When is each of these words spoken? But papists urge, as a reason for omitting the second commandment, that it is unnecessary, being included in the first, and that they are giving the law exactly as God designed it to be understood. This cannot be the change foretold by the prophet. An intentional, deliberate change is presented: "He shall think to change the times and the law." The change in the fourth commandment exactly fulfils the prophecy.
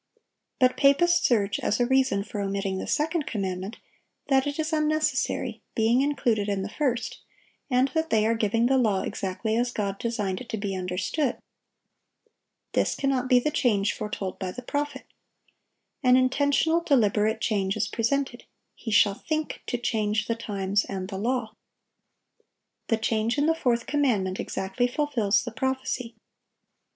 But 0.57 0.77
papists 0.77 1.29
urge, 1.29 1.59
as 1.59 1.79
a 1.79 1.85
reason 1.85 2.23
for 2.23 2.41
omitting 2.41 2.79
the 2.79 2.87
second 2.87 3.27
commandment, 3.27 3.77
that 4.29 4.47
it 4.47 4.57
is 4.57 4.73
unnecessary, 4.73 5.61
being 5.75 6.01
included 6.01 6.49
in 6.49 6.63
the 6.63 6.71
first, 6.71 7.19
and 7.69 7.89
that 7.89 8.09
they 8.09 8.25
are 8.25 8.33
giving 8.33 8.65
the 8.65 8.79
law 8.79 9.03
exactly 9.03 9.55
as 9.55 9.71
God 9.71 9.99
designed 9.99 10.41
it 10.41 10.49
to 10.49 10.57
be 10.57 10.75
understood. 10.75 11.37
This 12.73 12.95
cannot 12.95 13.29
be 13.29 13.37
the 13.39 13.51
change 13.51 13.93
foretold 13.93 14.39
by 14.39 14.51
the 14.51 14.63
prophet. 14.63 15.05
An 16.01 16.17
intentional, 16.17 16.81
deliberate 16.81 17.39
change 17.39 17.77
is 17.77 17.87
presented: 17.87 18.45
"He 18.73 18.89
shall 18.89 19.13
think 19.13 19.61
to 19.67 19.77
change 19.77 20.25
the 20.25 20.33
times 20.33 20.83
and 20.83 21.09
the 21.09 21.19
law." 21.19 21.53
The 22.87 22.97
change 22.97 23.37
in 23.37 23.45
the 23.45 23.53
fourth 23.53 23.85
commandment 23.85 24.39
exactly 24.39 24.87
fulfils 24.87 25.43
the 25.43 25.51
prophecy. 25.51 26.15